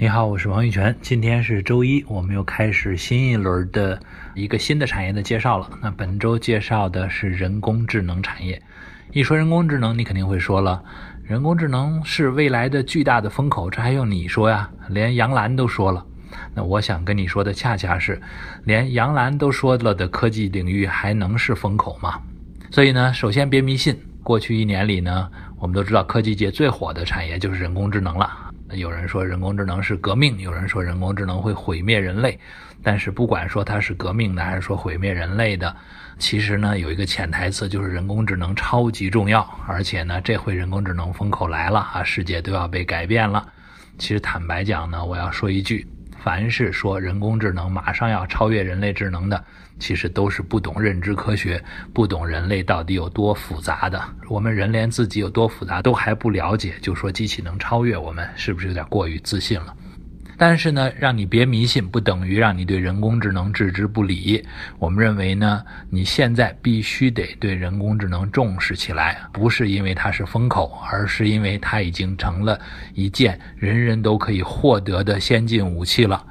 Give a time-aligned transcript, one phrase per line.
[0.00, 0.92] 你好，我是王玉泉。
[1.00, 3.96] 今天是周一，我们又开始新一轮的
[4.34, 5.70] 一个新的产业的介绍了。
[5.80, 8.60] 那本周介绍的是人工智能产业。
[9.12, 10.82] 一说人工智能，你肯定会说了，
[11.22, 14.68] 人工智能是未来的巨大的风口，这还用你说呀？
[14.88, 16.04] 连杨澜都说了。
[16.52, 18.20] 那我想跟你说的恰恰是，
[18.64, 22.20] 连杨澜都说了的科技领域还能是风口吗？
[22.72, 23.96] 所以呢，首先别迷信。
[24.24, 28.43] 过去一年里呢，我们都知道科技界最火的产业就是人工智能了。
[28.72, 32.38] 有人说人工智能是革命，有人说人工智能会毁灭人类。
[32.82, 35.74] 但是不管说它是革命的还是说毁灭人类的，
[36.18, 43.46] 其实呢有一个潜台词就是人工智能超级重要，而且呢这回人工智能风口来了啊，世界都要被改变了。
[43.96, 45.86] 其实坦白讲呢，我要说一句。
[46.24, 49.44] 凡是说人工智能马上要超越人类智能的，
[49.78, 54.02] 其实都是不懂认知科学，不懂人类到底有多复杂的。
[54.30, 59.76] 我们人连自己有多复杂都还不了解，就说机器能超越我们，是不是有点过于自信了？
[60.46, 64.44] 但是呢，让你别迷信，不等于让你对人工智能置之不理。
[64.78, 72.60] 我们认为呢，你现在必须得对人工智能重视起来，不是因为它是风口，而是因为它已经成了
[72.92, 76.22] 一件人人都可以获得的先进武器了。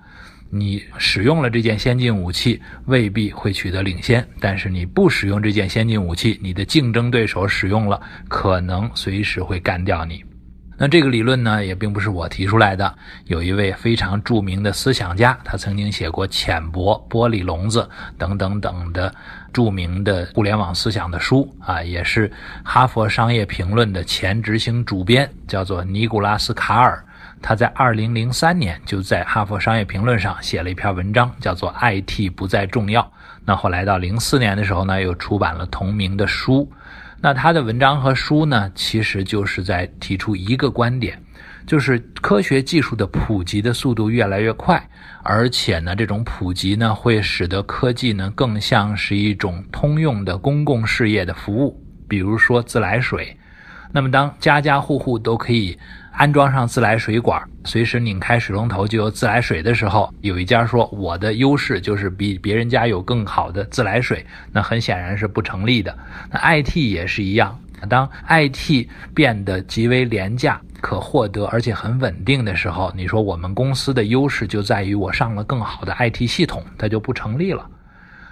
[0.52, 10.24] 你使用了这件先进武器，未必会取得领先；但是你不使用这件先进武器，你的竞争对手使用了，可能随时会干掉你。
[10.78, 12.94] 那这个理论呢，也并不是我提出来的。
[13.26, 17.82] 有一位非常著名的思想家，他曾经写过《浅薄》《玻璃笼子》
[18.18, 19.14] 等等等的
[19.54, 22.28] 著名的互联网思想的书啊，也是
[22.64, 27.04] 《哈佛商业评论》的前执行主编，叫做尼古拉斯·卡尔。
[27.42, 33.02] 他在2003年就在《哈佛商业评论》上写了一篇文章，叫做《IT 不再重要》。
[33.46, 36.72] 那后来到04年的时候呢，又出版了同名的书。
[37.26, 41.18] 那他的文章和书呢，其实就是在提出一个观点，
[41.66, 44.86] 就是科学技术的普及的速度越来越快，
[45.24, 53.38] 而且呢，这种普及呢，会使得科技呢更像是一种通用的公共事业的服务，比如说自来水。
[53.96, 55.78] 那么，当家家户户都可以
[56.14, 65.96] 安装上自来水管，随时拧开水龙头就有自来水的时候，有一家说我的优势就是比别人家有更好的自来水，那很显然是不成立的。
[66.32, 67.56] 那 IT 也是一样，
[67.88, 77.64] 当 IT 变得极为廉价、可获得而且很稳定的时候，你说我们公司的优势就在于我上了更好的 IT 系统，它就不成立了。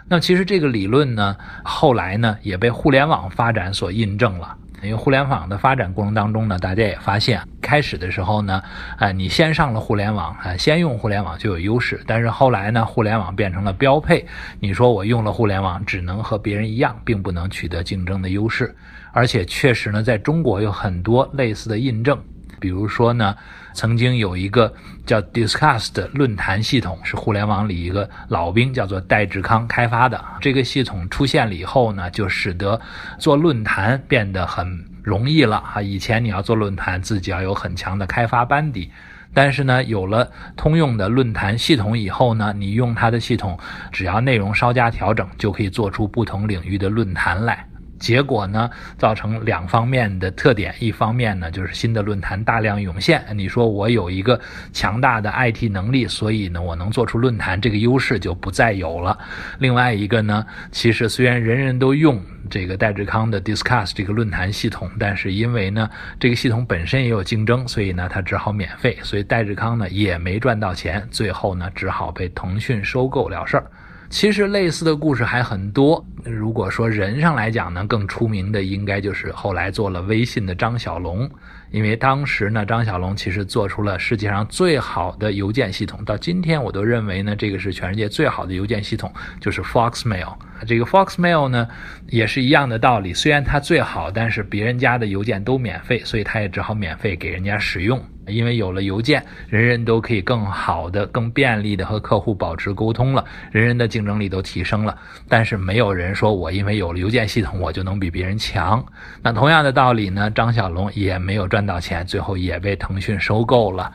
[0.07, 4.57] 那其实这个理论呢，后来呢也被互联网发展所印证了。
[4.81, 8.61] 因为互联网的发展过程当中呢，大家也发现，开始的时候呢，
[8.97, 12.01] 啊，你先上了互联网，啊，先用互联网就有优势。
[12.07, 14.25] 但是后来呢，互联网变成了标配，
[14.59, 18.75] 你说我用了互联网，只能和别人一样，并不能取得竞争的优势。
[19.13, 22.17] 而且确实呢，在中国有很多类似的印证。
[22.61, 23.35] 比如说呢，
[23.73, 24.71] 曾经有一个
[25.05, 30.23] 叫 Discuss 的论坛系统，是互联网里一个老兵，叫做戴志康开发的。
[30.39, 32.79] 这个系统出现了以后呢，就使得
[33.17, 35.81] 做论坛变得很容易了啊！
[35.81, 38.91] 以前你要做论坛，自己要有很强的开发班底，
[39.33, 43.57] 但是呢，有了通用的论坛系统以后呢，你用它的系统，
[43.91, 47.65] 只要内容稍加调整，就可以做出不同领域的论坛来。
[48.01, 50.75] 结果呢，造成两方面的特点。
[50.79, 53.23] 一方面呢，就是新的论坛大量涌现。
[53.35, 54.37] 你说我有一个
[54.73, 59.17] 强大的 IT 能力，所以呢，我能做出论坛，这个优势就不再有了。
[59.59, 62.19] 另外一个呢，其实虽然人人都用
[62.49, 65.89] 这个戴志康的 Discuss 这个论坛系统，但是因为呢，
[66.19, 68.97] 这个系统本身也有竞争，所以呢，它只好免费。
[69.03, 73.65] 所以戴志康呢也没赚到钱，最后呢，只好被腾讯收购了事儿。
[74.11, 76.05] 其实类似的故事还很多。
[76.25, 81.27] 如果说人上来讲呢，更出名的应该就是后来做了微信的张小龙，
[81.71, 86.03] 因为当时呢，张小龙其实做出了世界上最好的邮件系统。
[86.03, 90.35] 到今天我都认为呢，这个是全世界最好的邮件系统，就是 Foxmail。
[90.65, 91.67] 这个 Foxmail 呢，
[92.07, 93.13] 也是一样的道理。
[93.13, 98.01] 虽然它最好，但是别人家的邮件都免费，所以它也只好免费给人家使用。
[98.27, 104.95] 因为有了邮件，人人都可以更好的、更便利的和客户保持沟通了，人人的竞争力都提升了。
[105.27, 108.85] 但是没有人说我因为有了邮件系统，我就能比别人强。
[109.21, 113.91] 那同样的道理呢，张小龙也没有赚到钱，最后也被腾讯收购了。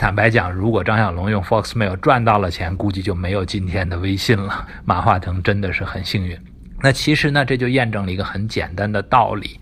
[0.00, 4.66] 坦白讲，如果张小龙用 Foxmail 赚到了钱，估计就没有今天的微信了。
[4.86, 6.34] 马化腾真的是很幸运。
[6.80, 9.60] 那其实呢，这就验证了一个很简单的道理。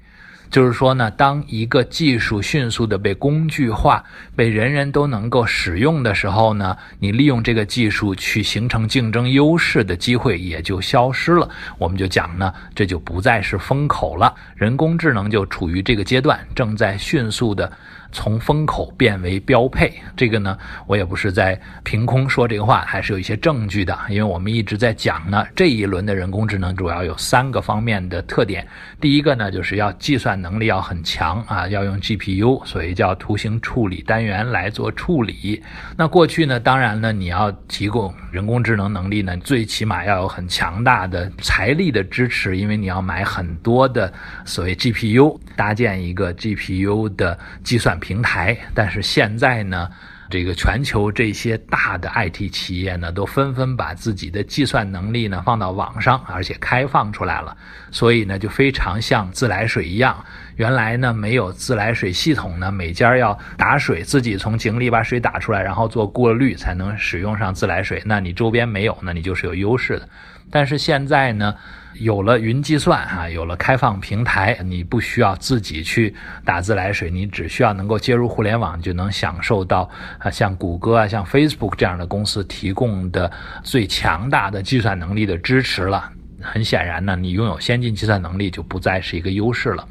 [0.48, 4.04] 就是说呢，当一个技术迅速的被工具化、
[4.36, 11.50] 被人人都能够使用的时候呢，你利用这个技术去形成竞争优势的机会也就消失了。
[11.78, 14.32] 我们就讲呢，这就不再是风口了。
[14.54, 17.70] 人工智能就处于这个阶段，正在迅速的
[18.12, 19.92] 从风口变为标配。
[20.16, 20.56] 这个呢，
[20.86, 23.98] 我也不是在凭空说这个话，还是有一些证据的。
[24.08, 28.66] 因为我们一直在讲呢，这一轮的人工智能主要有三个方面的特点。
[29.00, 35.62] 第一个呢，就是要计算能力要很强啊，要用 GPU，所以叫图形处理单元来做处理。
[35.96, 44.12] 那过去呢，当然呢，你要提供人工智能能力呢，最起码要有很强大的财力的支持，因为你要买很多的
[44.44, 48.56] 所谓 GPU，搭建一个 GPU 的计算平台。
[48.74, 49.88] 但是现在呢，
[50.30, 57.56] 这个全球这些大的 IT 企业呢，都纷纷把自己的计算能力呢放到网上，而且开放出来了，
[57.90, 60.24] 所以呢，就非常像自来水一样。
[60.56, 68.02] 原来呢没有自来水系统呢，每家要打水，自己从井里把水打出来，然后做过滤才能使用上自来水。
[68.04, 70.08] 那你周边没有，那你就是有优势的。
[70.50, 71.54] 但是现在呢，
[72.00, 76.14] 有了云计算啊，有了开放平台，你不需要自己去
[76.44, 83.30] 打自来水，你只需要能够接入互联网，就能享受到啊，像谷歌啊、像 Facebook 这样的公司提供的
[83.62, 86.10] 最强大的计算能力的支持了。
[86.40, 89.86] 很显然呢，你拥有先进计算能力就不再是一个优势了。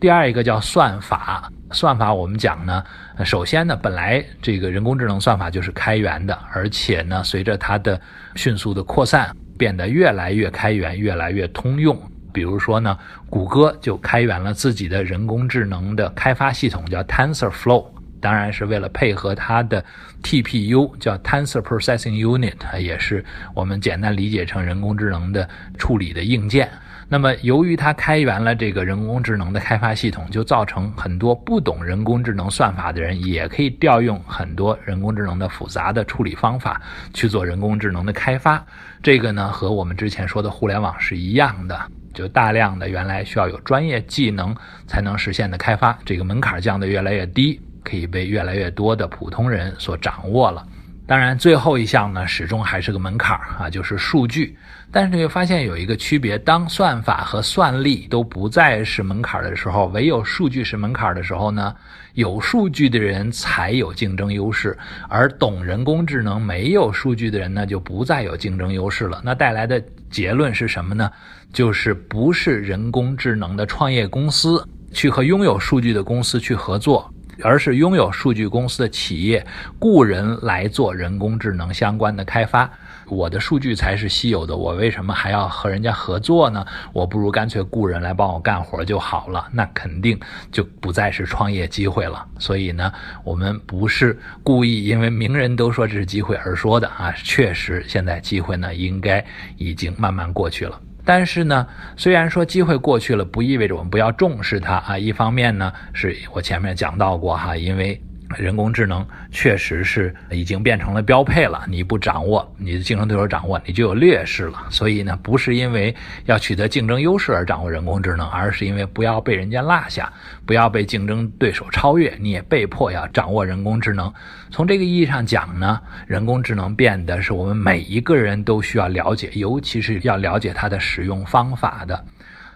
[0.00, 2.82] 第二一个叫算法，算法我们讲呢，
[3.22, 8.00] 首先呢，本来这个人工智能算法就是开源的，而且呢，随着它的
[8.34, 9.30] 迅速的扩散，
[9.60, 11.94] 变得越来越开源，越来越通用。
[12.32, 12.98] 比如说呢，
[13.28, 17.84] 谷歌就开源了自己的人工智能的开发系统，叫 TensorFlow，
[18.22, 19.84] 当然是为了配合它的
[20.22, 23.22] TPU，叫 Tensor Processing Unit，也是
[23.52, 25.46] 我们简单理解成人工智能的
[25.76, 26.66] 处理的硬件。
[27.12, 36.80] 那么，由于它开源了这个人工智能的开发系统，就造成很多不懂人工智能算法的人也可以调用很多人工智能的复杂的处理方法
[37.12, 38.64] 去做人工智能的开发。
[39.02, 41.76] 这个呢，和我们之前说的互联网是一样的，
[42.14, 44.54] 就大量的原来需要有专业技能
[44.86, 50.64] 才能实现的开发，这个门槛降得越来越低，可以被越来越多的普通人所掌握了。
[51.10, 54.56] 当然，最后一项呢，始终还是个门槛儿啊，就是数据。
[54.92, 61.74] 但是你会发现有一个区别，当算法和算力都不再是门槛的时候，唯有数据是门槛的时候呢，
[62.14, 64.78] 有数据的人才有竞争优势，
[65.08, 69.20] 而懂人工智能、没有数据的人呢，就不再有竞争优势了。
[69.24, 69.82] 那带来的
[70.12, 71.10] 结论是什么呢？
[71.52, 77.12] 就是不是人工智能的创业公司去和拥有数据的公司去合作。
[77.42, 79.44] 而是拥有数据公司的企业
[79.78, 82.70] 雇人来做人工智能相关的开发，
[83.06, 86.64] 我的数据才是稀有的，我为什么还要和人家合作呢？
[86.92, 90.18] 我不如干脆雇人来帮我干活就好了，那肯定
[90.52, 92.26] 就不再是创业机会了。
[92.38, 92.92] 所以呢，
[93.24, 99.24] 我们不是故意因为名人都说这是机会而说的啊，确实现在机会呢应该
[99.56, 100.80] 已经慢慢过去了。
[101.04, 101.66] 但是呢，
[101.96, 104.98] 虽然说机会过去了，不意味着我们不要重视它啊。
[104.98, 108.00] 一方面呢，是我前面讲到过哈，因为。
[108.38, 114.66] 人工智能确实是已经变成了标配了，你不掌握，你的竞争对手掌握，你就有劣势了。
[114.70, 115.94] 所以呢，不是因为
[116.26, 120.12] 要取得竞争优势而掌握人工智能，而是因为不要被人家落下，
[120.46, 124.12] 不要被竞争对手超越，你也被迫要掌握人工智能。
[124.50, 132.04] 从这个意义上讲呢，人工智能变得是我们每一个人都需要了解，尤其是要了解它的使用方法的。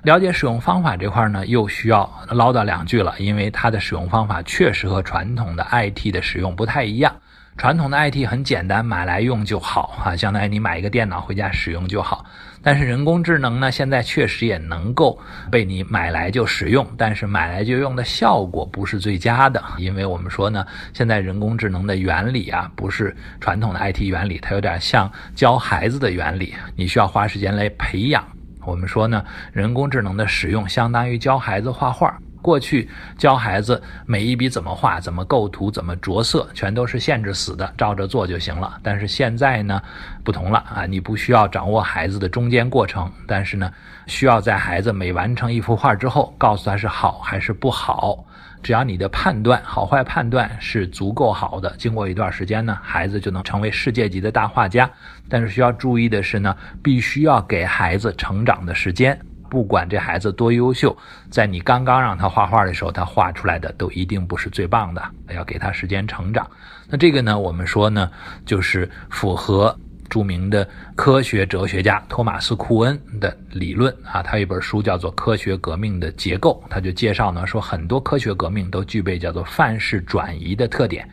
[0.04, 7.10] 了解使用方法这块呢，又需要唠叨两句了，因为它的使用方法确实和传统的 IT 的使用不太一样。
[7.56, 12.22] 传统的 IT 很简单，买来用就好啊，相当于你买一个电脑回家使用就好。
[12.60, 15.18] 但是人工智能呢，现在确实也能够
[15.50, 28.22] 被你买来就使用，但是买来就用的效果不是最佳的，因为我们说呢，现在人工智能的原理啊，不是传统的 IT 原理，它有点像教孩子的原理，你需要花时间来培养。
[28.66, 32.18] 我们说呢，人工智能的使用相当于教孩子画画。
[32.42, 38.78] 过去教孩子每一笔怎么画、怎么构图、怎么着色，全都是限制死的，照着做就行了。
[38.82, 39.80] 但是现在呢，
[40.22, 43.72] 不同了啊，你不需要掌握孩子的中间过程，但是呢，
[44.06, 48.22] 需要在孩子每完成一幅画之后，告诉他是好还是不好。
[48.64, 54.90] 只要你的判断好坏判断是足够好的，经过一段时间呢，孩子就能成为世界级的大画家。
[55.28, 59.20] 但是需要注意的是呢，必须要给孩子成长的时间。
[59.50, 60.96] 不管这孩子多优秀，
[61.30, 65.02] 在你刚刚让他画画的时候，他画出来的都一定不是最棒的。
[65.34, 66.50] 要给他时间成长。
[66.88, 68.10] 那这个呢，我们说呢，
[68.46, 69.78] 就是符合。
[70.08, 81.08] 著名的科学哲学家托马斯·库恩的理论啊，他有一本书叫做《科学革命的结构》，他就介绍呢说，很多科学革命都具备叫做范式转移的特点。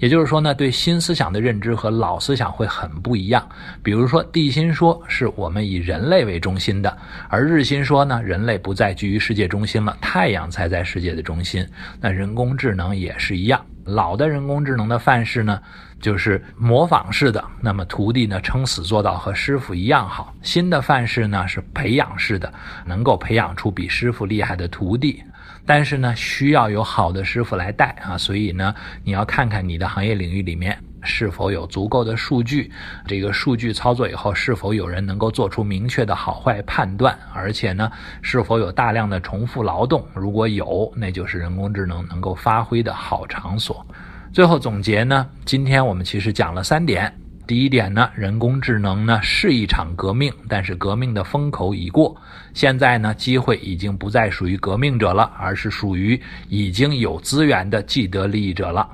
[0.00, 3.48] 也就是说呢，对新思想的认知和老思想会很不一样。
[3.80, 6.94] 比如说，地心说是我们以人类为中心的，
[7.28, 11.66] 而日心说呢，人类不再居于世界中心了，太阳才在世界的中心。
[12.00, 15.62] 那人工智能也是一样，老的人工智能的范式呢，
[16.04, 22.52] 就是模仿式的，那么徒弟呢撑死做到和师傅一样好；新的范式呢是培养式的，
[22.84, 25.24] 能够培养出比师傅厉害的徒弟。
[25.64, 32.70] 但是呢，需要有好的师傅来带啊，所以呢，你要看看你的行业领域里面是否有足够的数据，
[33.06, 43.86] 这个数据操作以后是否有人能够做出明确的好坏判断，而且呢，是否有大量的重复劳动，如果有，那就是人工智能能够发挥的好场所。
[44.34, 47.16] 最后总结呢，今天我们其实讲了三点。
[47.46, 52.16] 第一点呢，人工智能呢是一场革命，但是革命的风口已过，
[52.52, 58.88] 现在呢机会已经不再属于革命者了，而是属于已经有资源的既得利益者了。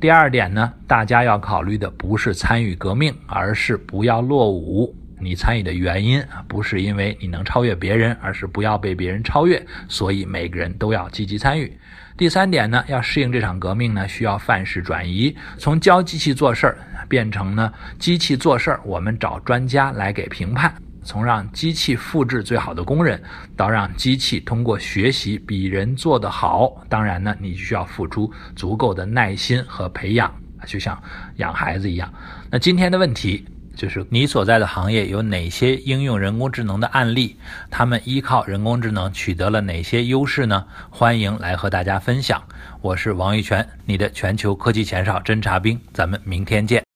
[0.00, 4.96] 第二点呢，大家要考虑的不是参与革命，而是不要落伍。
[5.20, 9.64] 你参与的原因啊，不是因为你能超越别人，而是不要被别人超越。
[9.88, 11.76] 所以每个人都要积极参与。
[12.16, 16.78] 第三点呢，要适应这场革命呢，需要范式转移，从教机器做事儿。
[17.08, 20.74] 变成呢，机器做事儿，我们找专家来给评判。
[21.02, 23.22] 从让机器复制最好的工人，
[23.56, 26.84] 到让机器通过学习比人做得好。
[26.86, 30.30] 当然呢，你需要付出足够的耐心和培养，
[30.66, 31.00] 就像
[31.36, 32.12] 养孩子一样。
[32.50, 33.46] 那今天的问题
[33.78, 37.36] 就是，你所在的行业有哪些应用人工智能的案例？
[37.70, 40.64] 他们依靠人工智能取得了哪些优势呢？
[40.90, 42.42] 欢迎来和大家分享。
[42.80, 45.80] 我是王玉泉，你的全球科技前哨侦察兵。
[45.92, 46.87] 咱们明天见。